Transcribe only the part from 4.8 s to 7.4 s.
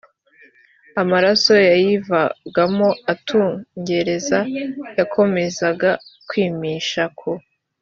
yakomezaga kwimisha ku